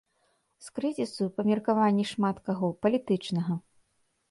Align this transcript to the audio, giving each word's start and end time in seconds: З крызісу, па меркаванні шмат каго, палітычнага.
З 0.67 0.71
крызісу, 0.79 1.27
па 1.35 1.41
меркаванні 1.51 2.05
шмат 2.13 2.41
каго, 2.49 2.73
палітычнага. 2.87 3.61